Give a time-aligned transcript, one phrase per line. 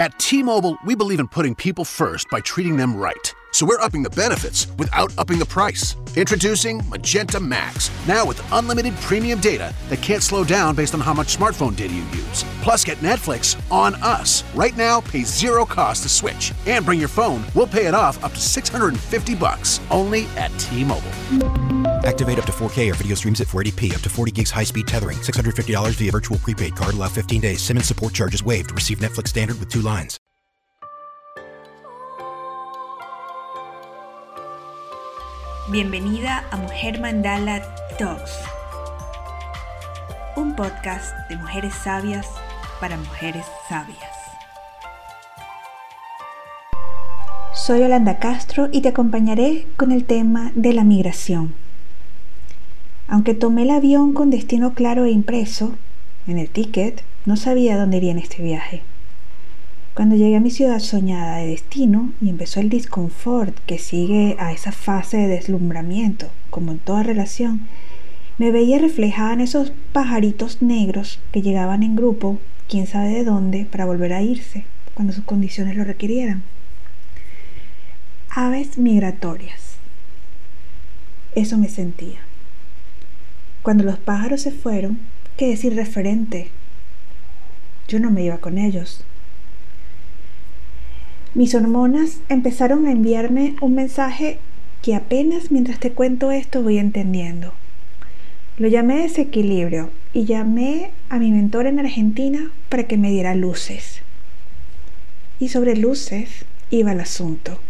[0.00, 3.34] At T Mobile, we believe in putting people first by treating them right.
[3.50, 5.94] So we're upping the benefits without upping the price.
[6.16, 11.12] Introducing Magenta Max, now with unlimited premium data that can't slow down based on how
[11.12, 12.46] much smartphone data you use.
[12.62, 14.42] Plus, get Netflix on us.
[14.54, 16.54] Right now, pay zero cost to switch.
[16.64, 19.80] And bring your phone, we'll pay it off up to 650 bucks.
[19.90, 21.89] Only at T-Mobile.
[22.10, 24.88] Activate up to 4K or video streams at 480p, up to 40 gigs high speed
[24.88, 27.62] tethering, $650 via virtual prepaid card, allow 15 days.
[27.62, 28.72] SIM and support charges waived.
[28.72, 30.18] Receive Netflix standard with two lines.
[35.70, 37.62] Bienvenida a Mujer Mandala
[37.96, 38.32] Talks,
[40.36, 42.26] un podcast de mujeres sabias
[42.80, 44.16] para mujeres sabias.
[47.54, 51.59] Soy Yolanda Castro y te acompañaré con el tema de la migración.
[53.10, 55.74] Aunque tomé el avión con destino claro e impreso
[56.28, 58.82] en el ticket, no sabía dónde iría en este viaje.
[59.94, 64.52] Cuando llegué a mi ciudad soñada de destino y empezó el disconfort que sigue a
[64.52, 67.66] esa fase de deslumbramiento, como en toda relación,
[68.38, 73.64] me veía reflejada en esos pajaritos negros que llegaban en grupo, quién sabe de dónde,
[73.64, 76.44] para volver a irse cuando sus condiciones lo requirieran.
[78.30, 79.78] Aves migratorias.
[81.34, 82.29] Eso me sentía.
[83.62, 84.98] Cuando los pájaros se fueron,
[85.36, 86.50] ¿qué decir referente?
[87.88, 89.04] Yo no me iba con ellos,
[91.32, 94.38] mis hormonas empezaron a enviarme un mensaje
[94.82, 97.52] que apenas mientras te cuento esto voy entendiendo.
[98.58, 104.02] Lo llamé desequilibrio y llamé a mi mentor en Argentina para que me diera luces.
[105.38, 107.60] Y sobre luces iba el asunto.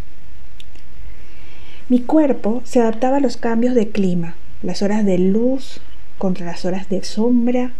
[1.87, 5.81] Mi cuerpo se adaptaba a los cambios de clima, las horas de luz
[6.17, 7.71] contra las horas de sombra,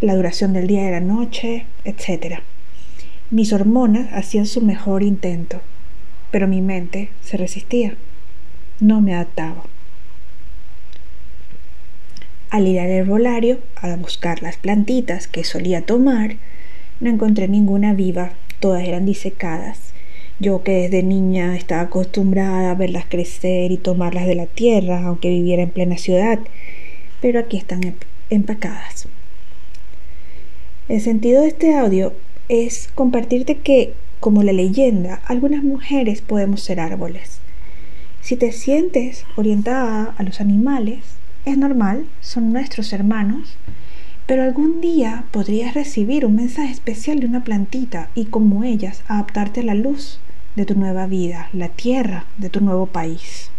[0.00, 2.40] la duración del día y de la noche, etc.
[3.30, 5.62] Mis hormonas hacían su mejor intento,
[6.30, 7.94] pero mi mente se resistía.
[8.80, 9.64] No me adaptaba.
[12.50, 16.36] Al ir al herbolario a buscar las plantitas que solía tomar,
[17.00, 19.93] no encontré ninguna viva, todas eran disecadas.
[20.40, 25.30] Yo que desde niña estaba acostumbrada a verlas crecer y tomarlas de la tierra, aunque
[25.30, 26.40] viviera en plena ciudad,
[27.20, 27.94] pero aquí están
[28.30, 29.06] empacadas.
[30.88, 32.12] El sentido de este audio
[32.48, 37.38] es compartirte que, como la leyenda, algunas mujeres podemos ser árboles.
[38.20, 41.04] Si te sientes orientada a los animales,
[41.44, 43.56] es normal, son nuestros hermanos,
[44.26, 49.60] pero algún día podrías recibir un mensaje especial de una plantita y como ellas adaptarte
[49.60, 50.18] a la luz
[50.54, 53.50] de tu nueva vida, la tierra de tu nuevo país.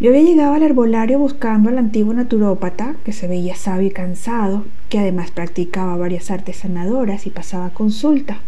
[0.00, 4.64] Yo había llegado al herbolario buscando al antiguo naturópata, que se veía sabio y cansado,
[4.88, 8.38] que además practicaba varias artes sanadoras y pasaba consulta.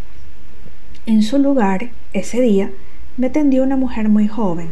[1.07, 2.71] En su lugar, ese día,
[3.17, 4.69] me atendió una mujer muy joven.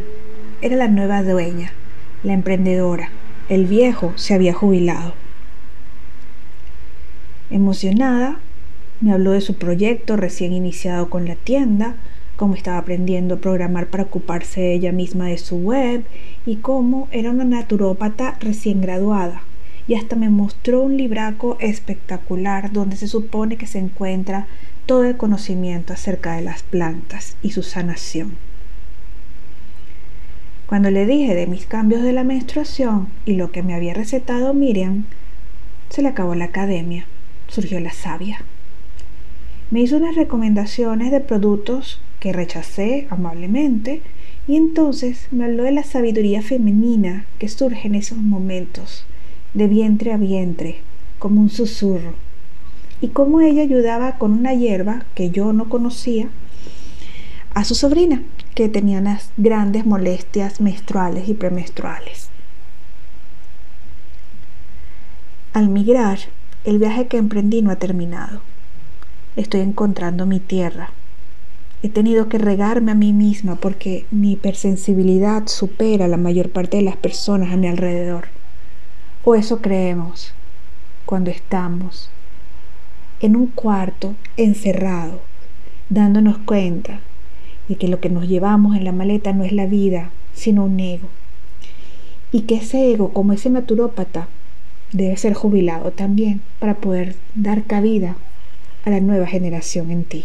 [0.60, 1.72] Era la nueva dueña,
[2.24, 3.10] la emprendedora.
[3.48, 5.14] El viejo se había jubilado.
[7.50, 8.40] Emocionada,
[9.02, 11.96] me habló de su proyecto recién iniciado con la tienda,
[12.36, 16.04] cómo estaba aprendiendo a programar para ocuparse ella misma de su web
[16.46, 19.42] y cómo era una naturópata recién graduada.
[19.88, 24.46] Y hasta me mostró un libraco espectacular donde se supone que se encuentra
[24.86, 28.36] todo el conocimiento acerca de las plantas y su sanación.
[30.66, 34.54] Cuando le dije de mis cambios de la menstruación y lo que me había recetado
[34.54, 35.04] Miriam,
[35.90, 37.04] se le acabó la academia,
[37.48, 38.42] surgió la sabia.
[39.72, 44.02] Me hizo unas recomendaciones de productos que rechacé amablemente
[44.46, 49.06] y entonces me habló de la sabiduría femenina que surge en esos momentos,
[49.54, 50.80] de vientre a vientre,
[51.18, 52.12] como un susurro,
[53.00, 56.28] y cómo ella ayudaba con una hierba que yo no conocía
[57.54, 58.22] a su sobrina,
[58.54, 62.28] que tenía unas grandes molestias menstruales y premenstruales.
[65.54, 66.18] Al migrar,
[66.64, 68.51] el viaje que emprendí no ha terminado.
[69.37, 70.90] Estoy encontrando mi tierra,
[71.84, 76.76] He tenido que regarme a mí misma porque mi hipersensibilidad supera a la mayor parte
[76.76, 78.29] de las personas a mi alrededor.
[79.25, 80.32] O eso creemos
[81.05, 82.08] cuando estamos
[83.19, 85.23] en un cuarto encerrado,
[85.88, 87.00] dándonos cuenta
[87.69, 90.78] de que lo que nos llevamos en la maleta no es la vida, sino un
[90.78, 91.08] ego.
[92.31, 94.28] Y que ese ego, como ese naturópata,
[94.93, 98.14] debe ser jubilado también para poder dar cabida
[98.84, 100.25] a la nueva generación en ti.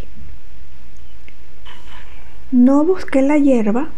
[2.51, 3.89] No busqué la hierba,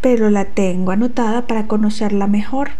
[0.00, 2.70] pero la tengo anotada para conocerla mejor,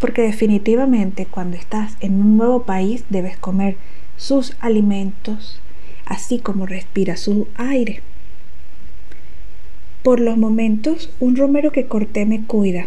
[0.00, 3.76] porque definitivamente cuando estás en un nuevo país debes comer
[4.16, 5.60] sus alimentos,
[6.04, 8.02] así como respira su aire.
[10.02, 12.86] Por los momentos, un romero que corté me cuida.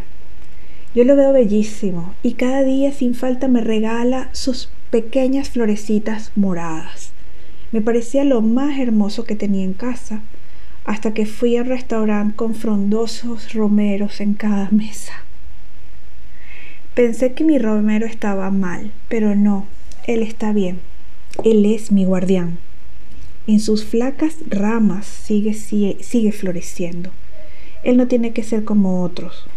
[0.96, 7.03] Yo lo veo bellísimo y cada día sin falta me regala sus pequeñas florecitas moradas.
[7.74, 10.22] Me parecía lo más hermoso que tenía en casa,
[10.86, 15.14] hasta que fui al restaurante con frondosos romeros en cada mesa.
[16.94, 19.66] Pensé que mi romero estaba mal, pero no,
[20.06, 20.82] él está bien.
[21.44, 22.60] Él es mi guardián.
[23.48, 27.10] En sus flacas ramas sigue, sigue, floreciendo.
[27.84, 29.48] Él no tiene que ser como otros,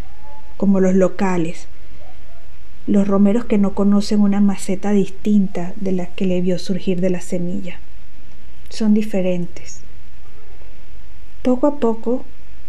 [0.56, 1.68] como los locales,
[2.86, 7.10] los romeros que no conocen una maceta distinta de la que le vio surgir de
[7.10, 7.78] la semilla.
[8.68, 9.80] Son diferentes.
[11.42, 12.24] Poco a poco,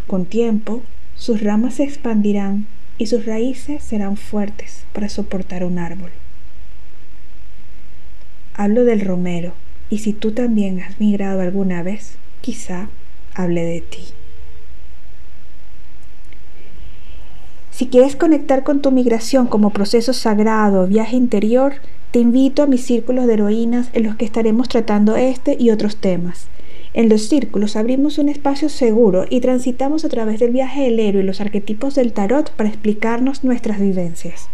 [0.05, 0.83] con tiempo,
[1.15, 2.67] sus ramas se expandirán
[2.97, 6.11] y sus raíces serán fuertes para soportar un árbol.
[8.53, 9.53] Hablo del romero,
[9.89, 12.89] y si tú también has migrado alguna vez, quizá
[13.33, 14.03] hable de ti.
[17.77, 21.73] Si quieres conectar con tu migración como proceso sagrado, viaje interior,
[22.09, 25.97] te invito a mis círculos de heroínas en los que estaremos tratando este y otros
[25.97, 26.47] temas.
[26.95, 31.21] En los círculos abrimos un espacio seguro y transitamos a través del viaje del héroe
[31.21, 34.49] y los arquetipos del tarot para explicarnos nuestras vivencias.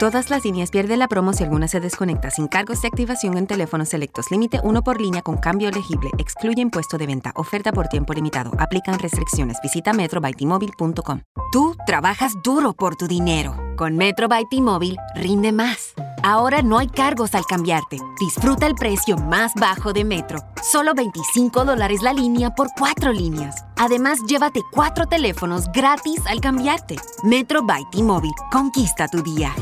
[0.00, 3.46] Todas las líneas pierden la promo si alguna se desconecta sin cargos de activación en
[3.46, 4.30] teléfonos selectos.
[4.30, 6.08] Límite uno por línea con cambio elegible.
[6.16, 7.32] Excluye impuesto de venta.
[7.34, 8.50] Oferta por tiempo limitado.
[8.58, 9.58] Aplican restricciones.
[9.62, 11.20] Visita metrobytimóvil.com.
[11.52, 13.54] Tú trabajas duro por tu dinero.
[13.76, 15.92] Con Metro by T-Mobile rinde más.
[16.22, 17.98] Ahora no hay cargos al cambiarte.
[18.18, 20.38] Disfruta el precio más bajo de Metro.
[20.62, 23.66] Solo 25 dólares la línea por cuatro líneas.
[23.76, 26.96] Además, llévate cuatro teléfonos gratis al cambiarte.
[27.22, 28.34] Metro by T-Mobile.
[28.50, 29.54] Conquista tu día.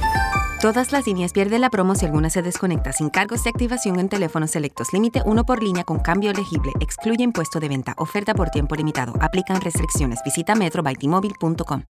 [0.61, 4.09] Todas las líneas pierden la promo si alguna se desconecta sin cargos de activación en
[4.09, 4.93] teléfonos selectos.
[4.93, 6.73] Límite uno por línea con cambio elegible.
[6.81, 7.95] Excluye impuesto de venta.
[7.97, 9.13] Oferta por tiempo limitado.
[9.21, 10.19] Aplican restricciones.
[10.25, 11.85] Visita metrobytimóvil.com.